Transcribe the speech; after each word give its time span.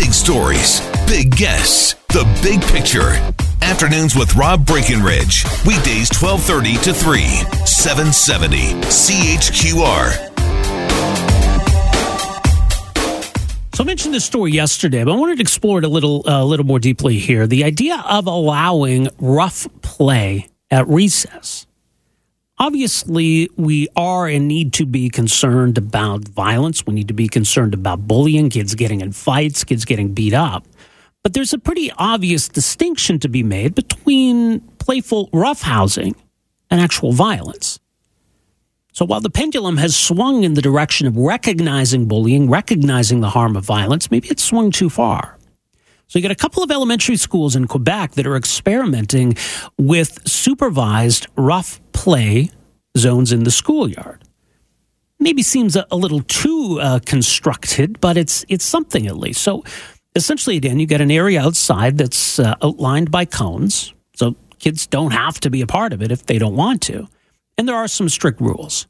Big 0.00 0.14
stories, 0.14 0.80
big 1.06 1.36
guests, 1.36 1.94
the 2.08 2.24
big 2.42 2.62
picture. 2.68 3.10
Afternoons 3.60 4.16
with 4.16 4.34
Rob 4.34 4.64
Breckenridge. 4.64 5.44
Weekdays 5.66 6.08
1230 6.18 6.76
to 6.84 6.94
3, 6.94 7.20
770 7.66 8.80
CHQR. 8.88 10.12
So 13.74 13.84
I 13.84 13.86
mentioned 13.86 14.14
this 14.14 14.24
story 14.24 14.52
yesterday, 14.52 15.04
but 15.04 15.12
I 15.12 15.16
wanted 15.16 15.36
to 15.36 15.42
explore 15.42 15.80
it 15.80 15.84
a 15.84 15.88
little, 15.88 16.26
a 16.26 16.40
uh, 16.40 16.44
little 16.44 16.64
more 16.64 16.78
deeply 16.78 17.18
here. 17.18 17.46
The 17.46 17.64
idea 17.64 18.02
of 18.08 18.26
allowing 18.26 19.10
rough 19.18 19.68
play 19.82 20.48
at 20.70 20.88
recess. 20.88 21.66
Obviously, 22.60 23.48
we 23.56 23.88
are 23.96 24.26
and 24.26 24.46
need 24.46 24.74
to 24.74 24.84
be 24.84 25.08
concerned 25.08 25.78
about 25.78 26.28
violence. 26.28 26.86
We 26.86 26.92
need 26.92 27.08
to 27.08 27.14
be 27.14 27.26
concerned 27.26 27.72
about 27.72 28.06
bullying, 28.06 28.50
kids 28.50 28.74
getting 28.74 29.00
in 29.00 29.12
fights, 29.12 29.64
kids 29.64 29.86
getting 29.86 30.12
beat 30.12 30.34
up. 30.34 30.66
But 31.22 31.32
there's 31.32 31.54
a 31.54 31.58
pretty 31.58 31.90
obvious 31.96 32.48
distinction 32.48 33.18
to 33.20 33.28
be 33.30 33.42
made 33.42 33.74
between 33.74 34.60
playful 34.78 35.30
roughhousing 35.30 36.14
and 36.70 36.82
actual 36.82 37.12
violence. 37.12 37.80
So 38.92 39.06
while 39.06 39.20
the 39.20 39.30
pendulum 39.30 39.78
has 39.78 39.96
swung 39.96 40.44
in 40.44 40.52
the 40.52 40.60
direction 40.60 41.06
of 41.06 41.16
recognizing 41.16 42.08
bullying, 42.08 42.50
recognizing 42.50 43.20
the 43.20 43.30
harm 43.30 43.56
of 43.56 43.64
violence, 43.64 44.10
maybe 44.10 44.28
it's 44.28 44.44
swung 44.44 44.70
too 44.70 44.90
far. 44.90 45.38
So 46.08 46.18
you 46.18 46.22
got 46.22 46.32
a 46.32 46.34
couple 46.34 46.62
of 46.62 46.70
elementary 46.70 47.16
schools 47.16 47.56
in 47.56 47.68
Quebec 47.68 48.12
that 48.12 48.26
are 48.26 48.36
experimenting 48.36 49.36
with 49.78 50.28
supervised 50.28 51.26
rough 51.36 51.80
play 52.00 52.50
zones 52.96 53.30
in 53.30 53.44
the 53.44 53.50
schoolyard. 53.50 54.22
Maybe 55.18 55.42
seems 55.42 55.76
a, 55.76 55.86
a 55.90 55.96
little 55.96 56.22
too 56.22 56.78
uh, 56.80 57.00
constructed, 57.04 58.00
but 58.00 58.16
it's 58.16 58.42
it's 58.48 58.64
something 58.64 59.06
at 59.06 59.18
least. 59.18 59.42
So 59.42 59.64
essentially, 60.16 60.56
again, 60.56 60.80
you 60.80 60.86
get 60.86 61.02
an 61.02 61.10
area 61.10 61.42
outside 61.42 61.98
that's 61.98 62.38
uh, 62.38 62.54
outlined 62.62 63.10
by 63.10 63.26
cones, 63.26 63.92
so 64.16 64.34
kids 64.58 64.86
don't 64.86 65.10
have 65.10 65.40
to 65.40 65.50
be 65.50 65.60
a 65.60 65.66
part 65.66 65.92
of 65.92 66.00
it 66.00 66.10
if 66.10 66.24
they 66.24 66.38
don't 66.38 66.56
want 66.56 66.80
to, 66.82 67.06
and 67.58 67.68
there 67.68 67.76
are 67.76 67.88
some 67.88 68.08
strict 68.08 68.40
rules. 68.40 68.86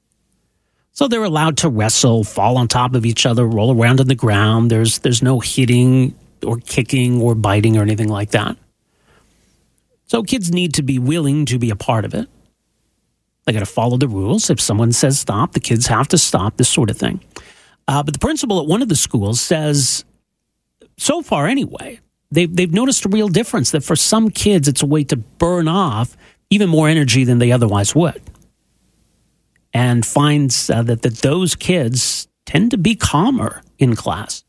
So 0.93 1.09
they're 1.09 1.25
allowed 1.25 1.57
to 1.59 1.69
wrestle, 1.69 2.23
fall 2.23 2.57
on 2.59 2.69
top 2.69 2.95
of 2.95 3.05
each 3.05 3.27
other, 3.27 3.45
roll 3.45 3.77
around 3.77 3.99
on 4.01 4.07
the 4.07 4.15
ground. 4.15 4.71
There's 4.71 5.01
there's 5.01 5.23
no 5.23 5.41
hitting 5.41 6.15
or 6.47 6.59
kicking 6.59 7.21
or 7.21 7.35
biting 7.35 7.77
or 7.77 7.83
anything 7.83 8.09
like 8.09 8.31
that. 8.31 8.57
So 10.07 10.23
kids 10.23 10.53
need 10.53 10.75
to 10.75 10.83
be 10.83 11.01
willing 11.01 11.45
to 11.47 11.59
be 11.59 11.71
a 11.71 11.77
part 11.77 12.05
of 12.05 12.15
it. 12.15 12.29
They 13.51 13.55
got 13.55 13.67
to 13.67 13.67
follow 13.67 13.97
the 13.97 14.07
rules. 14.07 14.49
If 14.49 14.61
someone 14.61 14.93
says 14.93 15.19
stop, 15.19 15.55
the 15.55 15.59
kids 15.59 15.89
have 15.89 16.07
to 16.09 16.19
stop, 16.19 16.57
this 16.57 16.69
sort 16.69 16.89
of 16.89 16.97
thing. 16.97 17.19
Uh, 17.89 18.01
but 18.01 18.15
the 18.15 18.21
principal 18.21 18.61
at 18.61 18.69
one 18.69 18.81
of 18.81 18.89
the 18.89 18.95
schools 18.95 19.41
says, 19.41 20.05
so 20.97 21.21
far 21.21 21.49
anyway, 21.49 21.99
they've, 22.31 22.55
they've 22.55 22.73
noticed 22.73 23.05
a 23.07 23.09
real 23.09 23.27
difference 23.27 23.73
that 23.73 23.83
for 23.83 23.97
some 23.97 24.31
kids, 24.31 24.69
it's 24.69 24.85
a 24.85 24.87
way 24.87 25.03
to 25.03 25.17
burn 25.17 25.67
off 25.67 26.17
even 26.51 26.69
more 26.69 26.89
energy 26.89 27.25
than 27.25 27.39
they 27.39 27.51
otherwise 27.51 27.93
would. 27.93 28.23
And 29.75 30.07
finds 30.07 30.71
uh, 30.71 30.85
that, 30.85 31.03
that 31.03 31.17
those 31.17 31.57
kids 31.57 32.29
tend 32.47 32.71
to 32.71 32.79
be 32.79 32.95
calmer 32.95 33.63
in 33.81 33.97
class. 33.97 34.45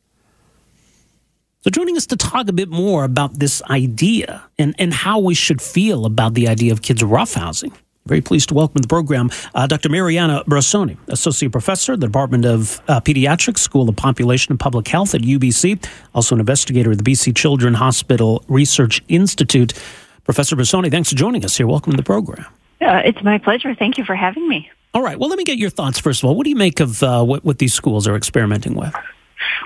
So, 1.62 1.72
joining 1.72 1.98
us 1.98 2.06
to 2.06 2.18
talk 2.18 2.48
a 2.50 2.54
bit 2.54 2.70
more 2.70 3.04
about 3.04 3.40
this 3.40 3.64
idea 3.64 4.44
and, 4.60 4.76
and 4.78 4.94
how 4.94 5.18
we 5.18 5.34
should 5.34 5.60
feel 5.60 6.06
about 6.06 6.36
the 6.36 6.48
idea 6.48 6.72
of 6.72 6.84
kids 6.84 7.02
roughhousing. 7.02 7.74
Very 8.08 8.22
pleased 8.22 8.50
to 8.50 8.56
welcome 8.56 8.76
to 8.76 8.82
the 8.82 8.88
program 8.88 9.30
uh, 9.54 9.68
Dr. 9.68 9.88
Mariana 9.90 10.44
Brussoni, 10.48 10.98
Associate 11.08 11.52
Professor, 11.52 11.96
the 11.96 12.08
Department 12.08 12.46
of 12.46 12.82
uh, 12.88 13.00
Pediatrics, 13.00 13.60
School 13.60 13.88
of 13.88 13.96
Population 13.96 14.52
and 14.52 14.60
Public 14.60 14.88
Health 14.88 15.14
at 15.14 15.22
UBC, 15.22 15.88
also 16.16 16.34
an 16.34 16.40
investigator 16.40 16.92
at 16.92 16.98
the 16.98 17.04
BC 17.04 17.36
Children 17.36 17.76
Hospital 17.76 18.44
Research 18.48 19.04
Institute. 19.08 19.74
Professor 20.24 20.56
Brasoni, 20.56 20.90
thanks 20.90 21.10
for 21.10 21.16
joining 21.16 21.46
us 21.46 21.58
here. 21.58 21.68
Welcome 21.68 21.92
to 21.92 21.98
the 21.98 22.04
program. 22.04 22.46
Uh, 22.82 23.02
it's 23.06 23.22
my 23.22 23.38
pleasure. 23.38 23.76
Thank 23.76 24.00
you 24.00 24.04
for 24.04 24.16
having 24.16 24.48
me. 24.50 24.72
All 24.96 25.04
right. 25.04 25.20
Well, 25.20 25.30
let 25.30 25.38
me 25.38 25.44
get 25.44 25.60
your 25.60 25.70
thoughts 25.70 26.00
first 26.00 26.24
of 26.24 26.30
all. 26.30 26.36
What 26.36 26.46
do 26.46 26.50
you 26.50 26.56
make 26.56 26.80
of 26.80 27.04
uh, 27.04 27.24
what, 27.24 27.46
what 27.46 27.60
these 27.60 27.74
schools 27.74 28.08
are 28.08 28.16
experimenting 28.16 28.74
with? 28.74 28.94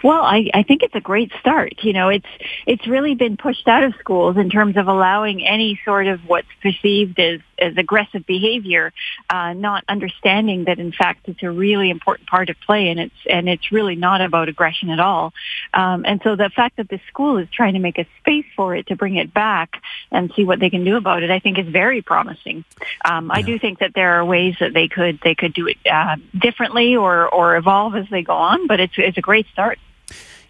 Well, 0.03 0.23
I, 0.23 0.50
I 0.53 0.63
think 0.63 0.84
it's 0.84 0.96
a 0.96 1.02
great 1.02 1.31
start. 1.40 1.73
You 1.81 1.94
know, 1.94 2.09
it's 2.09 2.28
it's 2.66 2.85
really 2.88 3.16
been 3.16 3.38
pushed 3.38 3.67
out 3.67 3.84
of 3.84 3.94
schools 4.00 4.38
in 4.38 4.50
terms 4.50 4.78
of 4.78 4.88
allowing 4.88 5.46
any 5.46 5.79
sort 5.84 6.07
of 6.07 6.22
what's 6.28 6.47
perceived 6.62 7.19
as 7.19 7.40
as 7.60 7.78
aggressive 7.78 8.26
behavior, 8.26 8.94
uh, 9.30 9.54
not 9.54 9.84
understanding 9.88 10.66
that 10.66 10.80
in 10.80 10.92
fact 10.92 11.28
it's 11.28 11.44
a 11.44 11.52
really 11.52 11.90
important 11.90 12.28
part 12.28 12.50
of 12.50 12.56
play, 12.66 12.90
and 12.90 13.00
it's 13.00 13.16
and 13.30 13.48
it's 13.50 13.72
really 13.72 13.96
not 13.96 14.22
about 14.22 14.50
aggression 14.50 14.90
at 14.90 15.00
all. 15.00 15.34
Um, 15.74 16.06
and 16.06 16.22
so 16.24 16.36
the 16.36 16.50
fact 16.50 16.78
that 16.78 16.90
the 16.90 17.00
school 17.08 17.38
is 17.38 17.48
trying 17.52 17.74
to 17.74 17.80
make 17.80 17.98
a 17.98 18.08
space 18.20 18.46
for 18.56 18.76
it 18.76 18.88
to 18.88 18.96
bring 18.96 19.16
it 19.16 19.34
back 19.34 19.82
and 20.12 20.32
see 20.36 20.44
what 20.44 20.60
they 20.60 20.70
can 20.70 20.84
do 20.84 20.96
about 20.96 21.24
it, 21.24 21.32
I 21.32 21.40
think 21.40 21.58
is 21.58 21.68
very 21.68 22.02
promising. 22.02 22.64
Um, 23.04 23.28
yeah. 23.28 23.34
I 23.34 23.42
do 23.42 23.60
think 23.60 23.80
that 23.80 23.94
there 23.94 24.14
are 24.20 24.26
ways 24.26 24.56
that 24.60 24.74
they 24.74 24.88
could 24.88 25.20
they 25.24 25.36
could 25.36 25.54
do 25.54 25.68
it 25.68 25.78
uh, 25.90 26.18
differently 26.38 26.96
or 26.96 27.28
or 27.28 27.56
evolve 27.56 27.96
as 27.96 28.08
they 28.10 28.22
go 28.22 28.34
on, 28.34 28.68
but 28.68 28.80
it's 28.80 28.94
it's 28.98 29.18
a 29.18 29.22
great 29.22 29.48
start. 29.52 29.80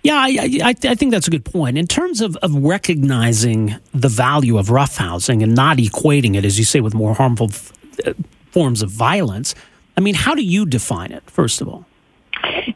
Yeah, 0.05 0.17
I, 0.17 0.59
I, 0.63 0.75
I, 0.83 0.93
think 0.93 1.09
that's 1.09 1.27
a 1.27 1.31
good 1.31 1.45
point. 1.45 1.79
In 1.79 1.87
terms 1.87 2.21
of, 2.21 2.35
of 2.43 2.53
recognizing 2.53 3.73
the 3.91 4.07
value 4.07 4.59
of 4.59 4.67
roughhousing 4.67 5.41
and 5.41 5.55
not 5.55 5.77
equating 5.77 6.35
it, 6.35 6.45
as 6.45 6.59
you 6.59 6.63
say, 6.63 6.79
with 6.79 6.93
more 6.93 7.15
harmful 7.15 7.47
f- 7.49 7.73
uh, 8.05 8.13
forms 8.51 8.83
of 8.83 8.91
violence, 8.91 9.55
I 9.97 10.01
mean, 10.01 10.13
how 10.13 10.35
do 10.35 10.43
you 10.43 10.67
define 10.67 11.11
it, 11.11 11.27
first 11.27 11.59
of 11.59 11.67
all? 11.67 11.87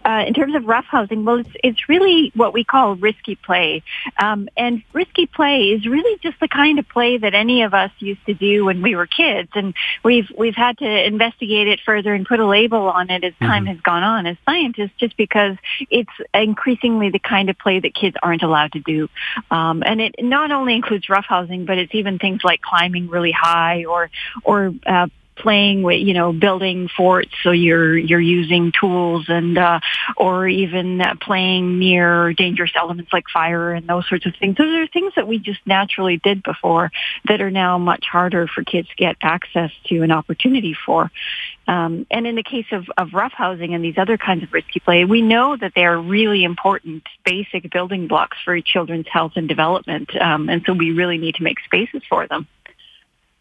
Uh, 0.10 0.24
in 0.26 0.34
terms 0.34 0.56
of 0.56 0.64
roughhousing, 0.64 1.24
well, 1.24 1.38
it's, 1.38 1.50
it's 1.64 1.88
really 1.88 2.32
what 2.36 2.52
we 2.52 2.64
call 2.64 2.96
risky 2.96 3.36
play. 3.36 3.84
Um, 4.20 4.50
and 4.58 4.82
risky 4.92 5.28
play 5.28 5.66
is 5.66 5.86
really 5.86 6.18
just 6.24 6.40
the 6.40 6.48
kind 6.48 6.80
of 6.80 6.90
play 6.90 7.18
that 7.18 7.36
any 7.36 7.62
of 7.62 7.76
us 7.76 7.92
used 8.00 8.26
to 8.26 8.34
do 8.34 8.66
when 8.66 8.82
we 8.82 8.96
were 8.96 9.06
kids. 9.06 9.52
And 9.54 9.76
we've, 10.04 10.28
we've 10.36 10.56
had 10.56 10.80
to 10.80 11.08
investigate 11.08 11.68
it 11.68 11.80
further 11.86 12.14
and 12.16 12.26
put 12.26 12.40
a 12.40 12.48
label 12.48 12.90
on 12.90 13.12
it 13.12 13.24
as 13.24 13.34
time 13.40 13.66
mm-hmm. 13.66 13.74
has 13.74 13.82
gone 13.82 14.02
on 14.02 14.26
as 14.26 14.38
scientists, 14.46 14.94
just 15.00 15.16
because 15.16 15.58
it's 15.92 16.10
increasingly 16.34 17.12
the 17.12 17.20
kind 17.20 17.52
of 17.52 17.60
play 17.60 17.80
that 17.80 17.94
kids 17.94 18.16
aren't 18.24 18.42
allowed 18.42 18.72
to 18.72 18.80
do. 18.80 19.10
Um, 19.52 19.84
and 19.86 20.02
it 20.02 20.16
not 20.20 20.52
only 20.52 20.74
includes 20.74 21.06
roughhousing, 21.06 21.68
but 21.68 21.78
it's 21.78 21.94
even 21.94 22.18
things 22.18 22.42
like 22.44 22.62
climbing 22.62 23.10
really 23.10 23.32
high 23.32 23.86
or, 23.86 24.10
or, 24.44 24.74
uh, 24.88 25.08
playing 25.40 25.82
with, 25.84 26.00
you 26.00 26.14
know, 26.14 26.32
building 26.34 26.90
forts. 26.96 27.32
So 27.44 27.52
you're, 27.52 27.98
you're 27.98 28.20
using 28.20 28.72
tools 28.80 29.26
and, 29.28 29.58
uh, 29.58 29.80
or 30.18 30.48
even 30.48 31.02
uh, 31.02 31.16
playing 31.22 31.80
near 31.80 32.34
dangerous 32.34 32.72
elements 32.76 33.12
like 33.12 33.26
fire 33.32 33.72
and 33.72 33.88
those 33.88 34.08
sorts 34.08 34.26
of 34.26 34.34
things. 34.40 34.58
Those 34.58 34.76
are 34.76 34.88
things 34.88 35.14
that 35.16 35.28
we 35.28 35.40
just 35.40 35.60
naturally 35.66 36.18
did 36.18 36.44
before 36.44 36.92
that 37.28 37.42
are 37.42 37.52
now 37.52 37.78
much 37.78 38.06
harder 38.12 38.48
for 38.48 38.64
kids 38.64 38.88
to 38.90 38.96
get 38.96 39.16
access 39.22 39.72
to 39.88 40.02
an 40.02 40.12
opportunity 40.12 40.76
for. 40.86 41.12
Um, 41.68 42.08
and 42.10 42.26
in 42.26 42.36
the 42.36 42.44
case 42.44 42.66
of, 42.72 42.86
of 42.98 43.10
roughhousing 43.10 43.76
and 43.76 43.84
these 43.84 43.98
other 43.98 44.18
kinds 44.18 44.44
of 44.44 44.52
risky 44.52 44.80
play, 44.80 45.06
we 45.06 45.22
know 45.22 45.56
that 45.56 45.74
they 45.76 45.86
are 45.86 46.00
really 46.00 46.44
important 46.44 47.04
basic 47.24 47.72
building 47.72 48.08
blocks 48.08 48.38
for 48.44 48.60
children's 48.60 49.08
health 49.08 49.34
and 49.36 49.48
development. 49.48 50.10
Um, 50.20 50.50
and 50.50 50.64
so 50.66 50.74
we 50.74 50.92
really 50.92 51.20
need 51.20 51.36
to 51.36 51.44
make 51.44 51.60
spaces 51.60 52.02
for 52.10 52.28
them. 52.28 52.48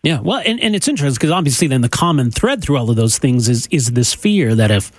Yeah, 0.08 0.20
well, 0.20 0.40
and, 0.42 0.58
and 0.60 0.74
it's 0.74 0.88
interesting 0.88 1.16
because 1.16 1.30
obviously 1.30 1.68
then 1.68 1.82
the 1.82 1.88
common 1.90 2.30
thread 2.30 2.62
through 2.62 2.78
all 2.78 2.88
of 2.88 2.96
those 2.96 3.18
things 3.18 3.46
is 3.46 3.66
is 3.70 3.92
this 3.92 4.14
fear 4.14 4.54
that 4.54 4.70
if 4.70 4.90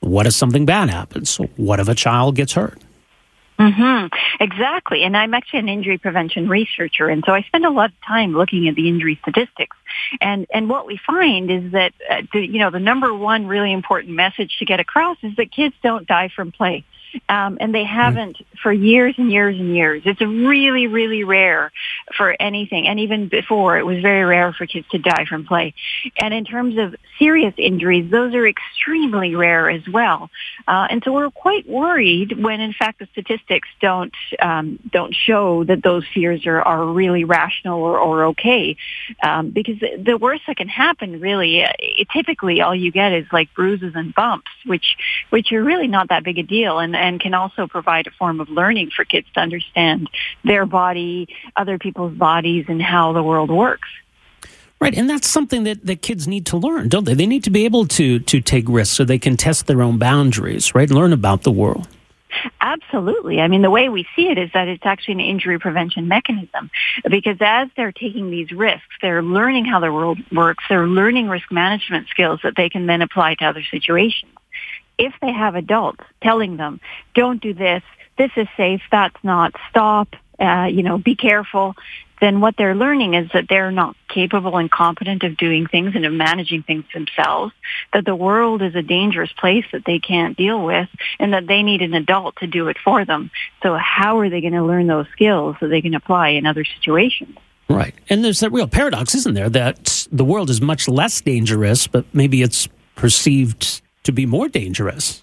what 0.00 0.26
if 0.26 0.34
something 0.34 0.66
bad 0.66 0.90
happens? 0.90 1.38
What 1.56 1.80
if 1.80 1.88
a 1.88 1.94
child 1.94 2.36
gets 2.36 2.52
hurt? 2.52 2.78
Mm-hmm. 3.58 4.14
Exactly. 4.44 5.04
And 5.04 5.16
I'm 5.16 5.32
actually 5.32 5.60
an 5.60 5.70
injury 5.70 5.96
prevention 5.96 6.50
researcher. 6.50 7.08
And 7.08 7.24
so 7.24 7.32
I 7.32 7.40
spend 7.44 7.64
a 7.64 7.70
lot 7.70 7.88
of 7.88 7.96
time 8.06 8.34
looking 8.34 8.68
at 8.68 8.74
the 8.74 8.90
injury 8.90 9.18
statistics. 9.22 9.74
And, 10.20 10.46
and 10.52 10.68
what 10.68 10.86
we 10.86 10.98
find 10.98 11.50
is 11.50 11.72
that, 11.72 11.94
uh, 12.10 12.22
the, 12.34 12.46
you 12.46 12.58
know, 12.58 12.70
the 12.70 12.78
number 12.78 13.14
one 13.14 13.46
really 13.46 13.72
important 13.72 14.14
message 14.14 14.58
to 14.58 14.66
get 14.66 14.80
across 14.80 15.16
is 15.22 15.34
that 15.36 15.50
kids 15.50 15.76
don't 15.82 16.06
die 16.06 16.28
from 16.28 16.52
play. 16.52 16.84
Um, 17.30 17.56
and 17.58 17.74
they 17.74 17.84
haven't 17.84 18.36
for 18.62 18.72
years 18.72 19.14
and 19.18 19.30
years 19.30 19.58
and 19.58 19.74
years. 19.74 20.02
It's 20.04 20.20
really, 20.20 20.86
really 20.86 21.24
rare 21.24 21.72
for 22.16 22.34
anything. 22.40 22.86
And 22.86 23.00
even 23.00 23.28
before, 23.28 23.78
it 23.78 23.86
was 23.86 24.00
very 24.00 24.24
rare 24.24 24.52
for 24.52 24.66
kids 24.66 24.86
to 24.90 24.98
die 24.98 25.24
from 25.28 25.46
play. 25.46 25.74
And 26.20 26.32
in 26.34 26.44
terms 26.44 26.78
of 26.78 26.94
serious 27.18 27.54
injuries, 27.56 28.10
those 28.10 28.34
are 28.34 28.46
extremely 28.46 29.34
rare 29.34 29.70
as 29.70 29.82
well. 29.88 30.30
Uh, 30.66 30.86
and 30.90 31.02
so 31.04 31.12
we're 31.12 31.30
quite 31.30 31.68
worried 31.68 32.42
when, 32.42 32.60
in 32.60 32.72
fact, 32.72 32.98
the 32.98 33.08
statistics 33.12 33.68
don't 33.80 34.14
um, 34.40 34.78
don't 34.90 35.14
show 35.14 35.64
that 35.64 35.82
those 35.82 36.04
fears 36.14 36.46
are, 36.46 36.62
are 36.62 36.86
really 36.86 37.24
rational 37.24 37.82
or, 37.82 37.98
or 37.98 38.24
okay. 38.26 38.76
Um, 39.22 39.50
because 39.50 39.78
the 39.80 40.16
worst 40.16 40.42
that 40.46 40.56
can 40.56 40.68
happen, 40.68 41.20
really, 41.20 41.64
uh, 41.64 41.72
it, 41.78 42.08
typically 42.12 42.60
all 42.60 42.74
you 42.74 42.90
get 42.90 43.12
is 43.12 43.26
like 43.32 43.52
bruises 43.54 43.92
and 43.94 44.14
bumps, 44.14 44.50
which 44.66 44.96
which 45.30 45.52
are 45.52 45.62
really 45.62 45.88
not 45.88 46.08
that 46.08 46.24
big 46.24 46.38
a 46.38 46.42
deal, 46.42 46.78
and 46.78 46.94
and 46.96 47.20
can 47.20 47.34
also 47.34 47.66
provide 47.66 48.06
a 48.06 48.10
form 48.12 48.40
of 48.40 48.47
learning 48.48 48.90
for 48.94 49.04
kids 49.04 49.26
to 49.34 49.40
understand 49.40 50.08
their 50.44 50.66
body, 50.66 51.28
other 51.56 51.78
people's 51.78 52.14
bodies, 52.14 52.66
and 52.68 52.82
how 52.82 53.12
the 53.12 53.22
world 53.22 53.50
works. 53.50 53.88
Right, 54.80 54.94
and 54.94 55.10
that's 55.10 55.28
something 55.28 55.64
that, 55.64 55.84
that 55.86 56.02
kids 56.02 56.28
need 56.28 56.46
to 56.46 56.56
learn, 56.56 56.88
don't 56.88 57.04
they? 57.04 57.14
They 57.14 57.26
need 57.26 57.42
to 57.44 57.50
be 57.50 57.64
able 57.64 57.86
to 57.88 58.20
to 58.20 58.40
take 58.40 58.68
risks 58.68 58.96
so 58.96 59.04
they 59.04 59.18
can 59.18 59.36
test 59.36 59.66
their 59.66 59.82
own 59.82 59.98
boundaries, 59.98 60.74
right? 60.74 60.88
Learn 60.88 61.12
about 61.12 61.42
the 61.42 61.50
world. 61.50 61.88
Absolutely. 62.60 63.40
I 63.40 63.48
mean, 63.48 63.62
the 63.62 63.70
way 63.70 63.88
we 63.88 64.06
see 64.14 64.28
it 64.28 64.38
is 64.38 64.50
that 64.52 64.68
it's 64.68 64.84
actually 64.84 65.14
an 65.14 65.20
injury 65.20 65.58
prevention 65.58 66.08
mechanism 66.08 66.70
because 67.10 67.38
as 67.40 67.68
they're 67.76 67.92
taking 67.92 68.30
these 68.30 68.52
risks, 68.52 68.86
they're 69.00 69.22
learning 69.22 69.64
how 69.64 69.80
the 69.80 69.92
world 69.92 70.18
works. 70.30 70.64
They're 70.68 70.86
learning 70.86 71.28
risk 71.28 71.50
management 71.50 72.08
skills 72.08 72.40
that 72.42 72.54
they 72.56 72.68
can 72.68 72.86
then 72.86 73.02
apply 73.02 73.36
to 73.36 73.46
other 73.46 73.64
situations. 73.70 74.32
If 74.98 75.14
they 75.20 75.32
have 75.32 75.54
adults 75.54 76.04
telling 76.22 76.56
them, 76.56 76.80
don't 77.14 77.40
do 77.40 77.54
this, 77.54 77.82
this 78.18 78.30
is 78.36 78.46
safe, 78.56 78.82
that's 78.90 79.16
not, 79.22 79.54
stop, 79.70 80.14
uh, 80.38 80.68
you 80.70 80.82
know, 80.82 80.98
be 80.98 81.14
careful, 81.14 81.74
then 82.20 82.40
what 82.40 82.56
they're 82.56 82.74
learning 82.74 83.14
is 83.14 83.30
that 83.32 83.46
they're 83.48 83.70
not 83.70 83.94
capable 84.08 84.56
and 84.56 84.70
competent 84.70 85.22
of 85.22 85.36
doing 85.36 85.66
things 85.66 85.94
and 85.94 86.04
of 86.04 86.12
managing 86.12 86.62
things 86.64 86.84
themselves, 86.92 87.52
that 87.92 88.04
the 88.04 88.16
world 88.16 88.60
is 88.60 88.74
a 88.74 88.82
dangerous 88.82 89.32
place 89.32 89.64
that 89.72 89.84
they 89.84 90.00
can't 90.00 90.36
deal 90.36 90.64
with, 90.64 90.88
and 91.20 91.32
that 91.32 91.46
they 91.46 91.62
need 91.62 91.80
an 91.80 91.94
adult 91.94 92.36
to 92.36 92.46
do 92.46 92.68
it 92.68 92.76
for 92.84 93.04
them. 93.04 93.30
So 93.62 93.76
how 93.76 94.18
are 94.18 94.28
they 94.28 94.40
going 94.40 94.52
to 94.54 94.64
learn 94.64 94.88
those 94.88 95.06
skills 95.12 95.56
that 95.60 95.68
they 95.68 95.80
can 95.80 95.94
apply 95.94 96.30
in 96.30 96.44
other 96.44 96.64
situations? 96.64 97.36
Right. 97.68 97.94
And 98.08 98.24
there's 98.24 98.40
that 98.40 98.50
real 98.50 98.66
paradox, 98.66 99.14
isn't 99.14 99.34
there, 99.34 99.50
that 99.50 100.08
the 100.10 100.24
world 100.24 100.50
is 100.50 100.60
much 100.60 100.88
less 100.88 101.20
dangerous, 101.20 101.86
but 101.86 102.04
maybe 102.12 102.42
it's 102.42 102.68
perceived 102.96 103.82
to 104.04 104.12
be 104.12 104.26
more 104.26 104.48
dangerous. 104.48 105.22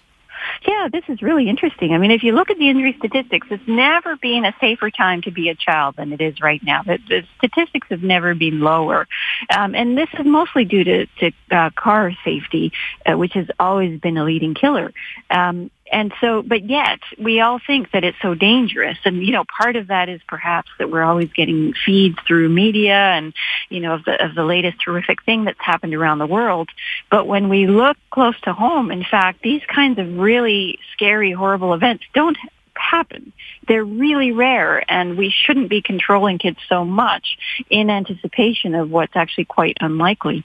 Yeah, 0.66 0.88
this 0.92 1.04
is 1.08 1.22
really 1.22 1.48
interesting. 1.48 1.92
I 1.92 1.98
mean, 1.98 2.10
if 2.10 2.22
you 2.22 2.32
look 2.32 2.50
at 2.50 2.58
the 2.58 2.68
injury 2.68 2.94
statistics, 2.98 3.48
it's 3.50 3.66
never 3.66 4.16
been 4.16 4.44
a 4.44 4.54
safer 4.60 4.90
time 4.90 5.22
to 5.22 5.30
be 5.30 5.48
a 5.48 5.54
child 5.54 5.96
than 5.96 6.12
it 6.12 6.20
is 6.20 6.40
right 6.40 6.62
now. 6.62 6.82
The, 6.82 6.98
the 7.08 7.24
statistics 7.38 7.88
have 7.90 8.02
never 8.02 8.34
been 8.34 8.60
lower. 8.60 9.06
Um, 9.54 9.74
and 9.74 9.96
this 9.98 10.08
is 10.18 10.26
mostly 10.26 10.64
due 10.64 10.84
to, 10.84 11.06
to 11.06 11.32
uh, 11.50 11.70
car 11.70 12.12
safety, 12.24 12.72
uh, 13.04 13.16
which 13.16 13.34
has 13.34 13.46
always 13.58 14.00
been 14.00 14.16
a 14.16 14.24
leading 14.24 14.54
killer. 14.54 14.92
Um, 15.30 15.70
and 15.92 16.12
so, 16.20 16.42
but 16.42 16.68
yet 16.68 17.00
we 17.18 17.40
all 17.40 17.60
think 17.64 17.92
that 17.92 18.04
it's 18.04 18.18
so 18.20 18.34
dangerous. 18.34 18.98
And, 19.04 19.24
you 19.24 19.32
know, 19.32 19.44
part 19.44 19.76
of 19.76 19.88
that 19.88 20.08
is 20.08 20.20
perhaps 20.28 20.70
that 20.78 20.90
we're 20.90 21.02
always 21.02 21.32
getting 21.32 21.74
feeds 21.84 22.18
through 22.26 22.48
media 22.48 22.94
and, 22.94 23.32
you 23.68 23.80
know, 23.80 23.94
of 23.94 24.04
the, 24.04 24.24
of 24.24 24.34
the 24.34 24.44
latest 24.44 24.78
horrific 24.84 25.22
thing 25.24 25.44
that's 25.44 25.60
happened 25.60 25.94
around 25.94 26.18
the 26.18 26.26
world. 26.26 26.68
But 27.10 27.26
when 27.26 27.48
we 27.48 27.66
look 27.66 27.96
close 28.10 28.38
to 28.42 28.52
home, 28.52 28.90
in 28.90 29.04
fact, 29.04 29.42
these 29.42 29.62
kinds 29.66 29.98
of 29.98 30.18
really 30.18 30.78
scary, 30.92 31.32
horrible 31.32 31.72
events 31.74 32.04
don't 32.14 32.38
happen. 32.74 33.32
They're 33.68 33.84
really 33.84 34.32
rare 34.32 34.84
and 34.90 35.16
we 35.16 35.30
shouldn't 35.30 35.70
be 35.70 35.82
controlling 35.82 36.38
kids 36.38 36.58
so 36.68 36.84
much 36.84 37.38
in 37.70 37.90
anticipation 37.90 38.74
of 38.74 38.90
what's 38.90 39.16
actually 39.16 39.46
quite 39.46 39.78
unlikely. 39.80 40.44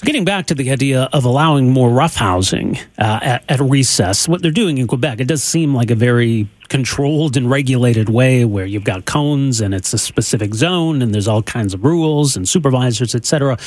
So 0.00 0.06
getting 0.06 0.24
back 0.24 0.46
to 0.46 0.54
the 0.54 0.70
idea 0.70 1.10
of 1.12 1.26
allowing 1.26 1.74
more 1.74 1.90
roughhousing 1.90 2.80
uh, 2.96 3.20
at, 3.20 3.44
at 3.50 3.60
recess, 3.60 4.26
what 4.26 4.40
they're 4.40 4.50
doing 4.50 4.78
in 4.78 4.86
Quebec, 4.86 5.20
it 5.20 5.26
does 5.26 5.42
seem 5.42 5.74
like 5.74 5.90
a 5.90 5.94
very 5.94 6.48
controlled 6.70 7.36
and 7.36 7.50
regulated 7.50 8.08
way 8.08 8.46
where 8.46 8.64
you've 8.64 8.84
got 8.84 9.04
cones 9.04 9.60
and 9.60 9.74
it's 9.74 9.92
a 9.92 9.98
specific 9.98 10.54
zone 10.54 11.02
and 11.02 11.12
there's 11.12 11.28
all 11.28 11.42
kinds 11.42 11.74
of 11.74 11.84
rules 11.84 12.34
and 12.34 12.48
supervisors, 12.48 13.14
etc. 13.14 13.58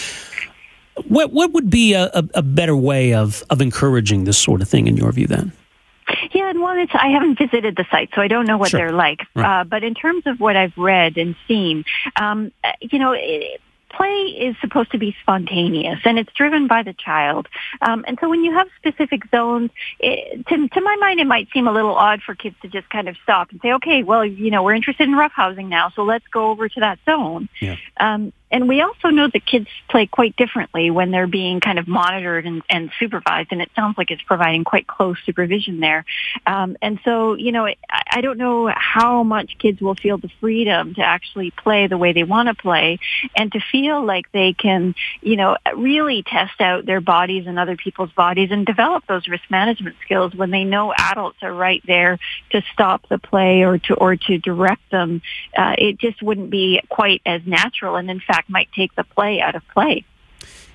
What 1.08 1.32
what 1.34 1.54
would 1.54 1.70
be 1.70 1.94
a, 1.94 2.10
a, 2.34 2.42
better 2.42 2.76
way 2.76 3.14
of 3.14 3.44
of 3.52 3.62
encouraging 3.62 4.24
this 4.24 4.40
sort 4.40 4.64
of 4.64 4.68
thing 4.68 4.88
in 4.88 4.98
your 4.98 5.12
view 5.12 5.28
then? 5.28 5.52
Yeah, 6.32 6.50
and 6.50 6.62
one, 6.62 6.80
it's 6.80 6.96
I 6.96 7.10
haven't 7.10 7.38
visited 7.38 7.76
the 7.76 7.86
site, 7.92 8.10
so 8.16 8.24
I 8.24 8.28
don't 8.28 8.48
know 8.48 8.58
what 8.58 8.72
sure. 8.72 8.80
they're 8.80 8.92
like. 8.92 9.20
Right. 9.36 9.62
Uh, 9.62 9.64
but 9.66 9.84
in 9.84 9.94
terms 9.94 10.26
of 10.26 10.40
what 10.40 10.56
I've 10.56 10.76
read 10.78 11.16
and 11.18 11.36
seen, 11.48 11.86
um, 12.16 12.52
you 12.82 12.98
know, 12.98 13.12
it, 13.12 13.62
play 13.94 14.13
is 14.48 14.56
supposed 14.62 14.92
to 14.92 14.98
be 14.98 15.16
spontaneous 15.22 16.00
and 16.06 16.19
it's 16.19 16.31
driven 16.34 16.68
by 16.68 16.84
the 16.84 16.94
child. 16.94 17.48
Um, 17.81 18.04
and 18.07 18.18
so 18.19 18.30
when 18.30 18.44
you 18.44 18.54
have 18.54 18.68
specific 18.78 19.24
zones, 19.31 19.72
it, 20.00 20.45
to, 20.48 20.68
to 20.68 20.81
my 20.81 20.95
mind, 20.98 21.19
it 21.19 21.28
might 21.28 21.48
seem 21.54 21.68
a 21.68 21.72
little 21.72 21.95
odd 21.95 22.22
for 22.22 22.36
kids 22.36 22.56
to 22.62 22.68
just 22.68 22.90
kind 22.90 23.07
of 23.07 23.16
stop 23.24 23.51
and 23.51 23.62
say, 23.62 23.74
okay, 23.74 24.04
well, 24.04 24.25
you 24.25 24.51
know, 24.51 24.63
we're 24.63 24.75
interested 24.75 25.07
in 25.07 25.16
roughhousing 25.16 25.68
now, 25.68 25.90
so 25.95 26.04
let's 26.04 26.28
go 26.28 26.51
over 26.51 26.68
to 26.68 26.80
that 26.80 27.00
zone. 27.06 27.50
Yeah. 27.62 27.78
Um, 28.00 28.34
and 28.54 28.70
we 28.70 28.82
also 28.82 29.10
know 29.10 29.28
that 29.34 29.46
kids 29.48 29.68
play 29.90 30.06
quite 30.06 30.36
differently 30.36 30.92
when 30.92 31.10
they're 31.10 31.26
being 31.26 31.60
kind 31.60 31.80
of 31.80 31.88
monitored 31.88 32.46
and, 32.46 32.62
and 32.70 32.92
supervised, 33.00 33.50
and 33.52 33.64
it 33.64 33.72
sounds 33.76 33.98
like 33.98 34.12
it's 34.12 34.22
providing 34.22 34.64
quite 34.64 34.86
close 34.86 35.18
supervision 35.26 35.80
there. 35.80 36.06
Um, 36.46 36.78
and 36.80 37.00
so, 37.04 37.34
you 37.34 37.52
know, 37.52 37.68
I 37.90 38.22
don't 38.22 38.38
know 38.38 38.72
how 38.76 39.24
much 39.24 39.58
kids 39.58 39.82
will 39.82 39.96
feel 39.96 40.20
the 40.20 40.30
freedom 40.40 40.94
to 40.94 41.02
actually 41.02 41.50
play 41.50 41.88
the 41.88 41.98
way 41.98 42.14
they 42.14 42.24
want 42.24 42.48
to 42.48 42.54
play 42.54 43.00
and 43.36 43.52
to 43.54 43.60
feel 43.72 44.06
like 44.06 44.32
they 44.32 44.54
can, 44.54 44.94
you 45.22 45.36
know, 45.36 45.58
really 45.76 46.22
test 46.22 46.62
out 46.62 46.86
their 46.86 47.02
bodies 47.02 47.48
and 47.48 47.58
other 47.58 47.76
people's 47.76 48.12
bodies 48.12 48.50
and 48.52 48.68
develop 48.68 49.04
those 49.08 49.28
risk 49.28 49.46
management 49.50 49.96
skills 50.04 50.36
when 50.36 50.52
they 50.52 50.64
know 50.64 50.94
adults 50.96 51.40
are 51.42 51.54
right 51.54 51.82
there 51.88 52.20
to 52.52 52.62
stop 52.72 53.10
the 53.10 53.18
play 53.18 53.64
or 53.64 53.80
to 53.80 53.96
or 53.96 54.16
to 54.16 54.38
direct 54.38 54.92
them. 54.92 55.24
Uh, 55.58 55.74
it 55.76 55.98
just 55.98 56.22
wouldn't 56.22 56.52
be 56.52 56.80
quite 56.88 57.24
as 57.26 57.42
natural, 57.48 57.96
and 57.96 58.12
in 58.12 58.20
fact 58.20 58.43
might 58.48 58.72
take 58.74 58.95
the 58.95 59.04
play 59.04 59.42
out 59.42 59.56
of 59.56 59.68
play. 59.69 60.04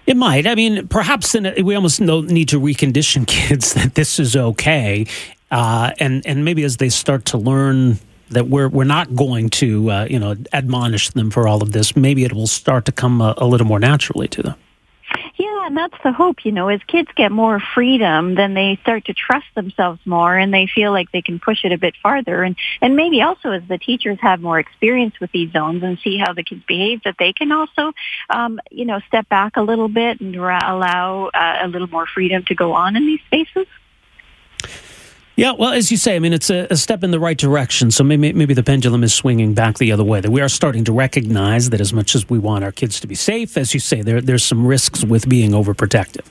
It 0.07 0.17
might. 0.17 0.47
I 0.47 0.55
mean, 0.55 0.89
perhaps 0.89 1.35
a, 1.35 1.63
we 1.63 1.75
almost 1.75 2.01
need 2.01 2.49
to 2.49 2.61
recondition 2.61 3.27
kids 3.27 3.75
that 3.75 3.95
this 3.95 4.19
is 4.19 4.37
okay, 4.37 5.07
uh, 5.51 5.93
and 5.99 6.27
and 6.27 6.45
maybe 6.45 6.65
as 6.65 6.79
they 6.79 6.89
start 6.89 7.27
to 7.27 7.39
learn 7.39 7.99
that 8.31 8.49
we're 8.49 8.69
we're 8.69 8.85
not 8.85 9.15
going 9.15 9.51
to 9.51 9.91
uh, 9.91 10.07
you 10.09 10.19
know 10.19 10.35
admonish 10.53 11.11
them 11.11 11.31
for 11.31 11.47
all 11.47 11.63
of 11.63 11.73
this, 11.73 11.97
maybe 11.97 12.25
it 12.25 12.33
will 12.33 12.47
start 12.47 12.85
to 12.87 12.93
come 12.93 13.21
a, 13.21 13.35
a 13.37 13.47
little 13.47 13.67
more 13.67 13.79
naturally 13.79 14.29
to 14.29 14.43
them. 14.43 14.55
And 15.69 15.77
that's 15.77 16.03
the 16.03 16.13
hope, 16.13 16.47
you 16.47 16.53
know, 16.53 16.69
as 16.69 16.81
kids 16.87 17.11
get 17.15 17.31
more 17.31 17.61
freedom, 17.75 18.37
then 18.37 18.55
they 18.55 18.79
start 18.81 19.05
to 19.05 19.13
trust 19.13 19.45
themselves 19.55 20.01
more 20.07 20.35
and 20.35 20.53
they 20.53 20.67
feel 20.67 20.93
like 20.93 21.13
they 21.13 21.21
can 21.21 21.39
push 21.39 21.63
it 21.63 21.73
a 21.73 21.77
bit 21.77 21.93
farther. 22.03 22.43
And, 22.43 22.57
and 22.81 22.97
maybe 22.97 23.21
also 23.21 23.51
as 23.51 23.63
the 23.69 23.77
teachers 23.77 24.17
have 24.23 24.41
more 24.41 24.59
experience 24.59 25.21
with 25.21 25.31
these 25.31 25.53
zones 25.53 25.83
and 25.83 25.99
see 26.03 26.17
how 26.17 26.33
the 26.33 26.43
kids 26.43 26.63
behave, 26.67 27.03
that 27.05 27.17
they 27.19 27.35
can 27.35 27.53
also, 27.53 27.93
um, 28.31 28.59
you 28.71 28.87
know, 28.87 29.01
step 29.09 29.29
back 29.29 29.59
a 29.59 29.63
little 29.63 29.89
bit 29.89 30.23
and 30.23 30.35
allow 30.35 31.27
uh, 31.35 31.59
a 31.61 31.69
little 31.69 31.89
more 31.89 32.07
freedom 32.07 32.45
to 32.47 32.55
go 32.55 32.73
on 32.73 32.97
in 32.97 33.05
these 33.05 33.21
spaces. 33.27 33.67
Yeah, 35.39 35.53
well, 35.53 35.73
as 35.73 35.93
you 35.93 35.97
say, 35.97 36.17
I 36.17 36.19
mean, 36.19 36.33
it's 36.33 36.51
a, 36.51 36.67
a, 36.69 36.77
step 36.77 37.05
in 37.05 37.13
the 37.13 37.21
right 37.21 37.39
direction. 37.39 37.93
So 37.93 38.03
maybe 38.03 38.33
maybe 38.33 38.55
the 38.55 38.65
pendulum 38.65 39.05
is 39.05 39.15
swinging 39.15 39.55
back 39.55 39.79
the 39.79 39.93
other 39.93 40.03
way. 40.03 40.21
That 40.21 40.33
we 40.33 40.41
are 40.41 40.49
starting 40.49 40.83
to 40.87 40.93
recognize 40.93 41.71
that 41.71 41.81
as 41.81 41.93
much 41.93 42.17
as 42.17 42.29
we 42.29 42.41
want 42.41 42.65
our 42.65 42.73
kids 42.73 42.99
to 42.99 43.07
be 43.07 43.15
safe, 43.15 43.57
as 43.57 43.73
you 43.73 43.79
say, 43.79 44.03
there 44.03 44.21
there's 44.21 44.43
some 44.43 44.67
risks 44.67 45.05
with 45.05 45.29
being 45.29 45.53
overprotective. 45.53 46.27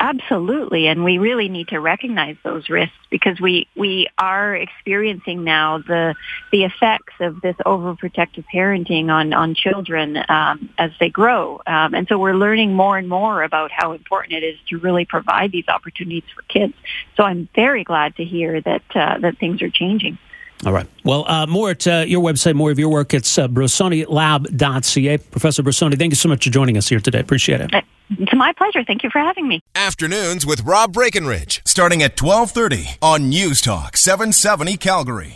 Absolutely, 0.00 0.86
and 0.86 1.04
we 1.04 1.18
really 1.18 1.48
need 1.48 1.68
to 1.68 1.80
recognize 1.80 2.36
those 2.42 2.68
risks 2.68 2.94
because 3.10 3.40
we 3.40 3.68
we 3.76 4.08
are 4.18 4.54
experiencing 4.54 5.44
now 5.44 5.78
the 5.78 6.14
the 6.50 6.64
effects 6.64 7.14
of 7.20 7.40
this 7.40 7.56
overprotective 7.66 8.44
parenting 8.52 9.08
on 9.08 9.32
on 9.32 9.54
children 9.54 10.18
um, 10.28 10.70
as 10.78 10.90
they 11.00 11.08
grow, 11.08 11.60
um, 11.66 11.94
and 11.94 12.06
so 12.08 12.18
we're 12.18 12.34
learning 12.34 12.74
more 12.74 12.98
and 12.98 13.08
more 13.08 13.42
about 13.42 13.70
how 13.70 13.92
important 13.92 14.34
it 14.34 14.44
is 14.44 14.58
to 14.68 14.78
really 14.78 15.04
provide 15.04 15.52
these 15.52 15.68
opportunities 15.68 16.24
for 16.34 16.42
kids. 16.42 16.74
So 17.16 17.24
I'm 17.24 17.48
very 17.54 17.84
glad 17.84 18.16
to 18.16 18.24
hear 18.24 18.60
that 18.60 18.82
uh, 18.94 19.18
that 19.18 19.38
things 19.38 19.62
are 19.62 19.70
changing. 19.70 20.18
All 20.64 20.72
right. 20.72 20.86
Well, 21.04 21.24
uh, 21.26 21.46
more 21.46 21.70
at 21.70 21.86
uh, 21.86 22.04
your 22.06 22.22
website, 22.22 22.54
more 22.54 22.70
of 22.70 22.78
your 22.78 22.88
work. 22.88 23.14
It's 23.14 23.36
uh, 23.36 23.48
brussonilab.ca. 23.48 25.18
Professor 25.18 25.62
Brussoni, 25.62 25.98
thank 25.98 26.12
you 26.12 26.16
so 26.16 26.28
much 26.28 26.44
for 26.44 26.50
joining 26.50 26.76
us 26.76 26.88
here 26.88 27.00
today. 27.00 27.20
Appreciate 27.20 27.60
it. 27.60 27.70
It's 28.18 28.34
my 28.34 28.52
pleasure. 28.52 28.84
Thank 28.84 29.02
you 29.02 29.10
for 29.10 29.18
having 29.18 29.48
me. 29.48 29.62
Afternoons 29.74 30.44
with 30.46 30.60
Rob 30.62 30.92
Breckenridge, 30.92 31.62
starting 31.64 32.02
at 32.02 32.20
1230 32.20 32.98
on 33.00 33.28
News 33.28 33.60
Talk 33.60 33.96
770 33.96 34.76
Calgary. 34.76 35.30